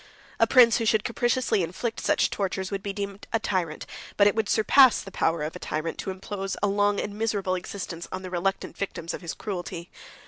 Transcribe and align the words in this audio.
A 0.39 0.47
prince, 0.47 0.77
who 0.77 0.85
should 0.87 1.03
capriciously 1.03 1.61
inflict 1.61 1.99
such 1.99 2.31
tortures, 2.31 2.71
would 2.71 2.81
be 2.81 2.91
deemed 2.91 3.27
a 3.31 3.37
tyrant; 3.39 3.85
but 4.17 4.25
it 4.25 4.33
would 4.33 4.49
surpass 4.49 4.99
the 4.99 5.11
power 5.11 5.43
of 5.43 5.55
a 5.55 5.59
tyrant 5.59 5.99
to 5.99 6.09
impose 6.09 6.57
a 6.63 6.67
long 6.67 6.99
and 6.99 7.13
miserable 7.13 7.53
existence 7.53 8.07
on 8.11 8.23
the 8.23 8.31
reluctant 8.31 8.75
victims 8.75 9.13
of 9.13 9.21
his 9.21 9.35
cruelty. 9.35 9.91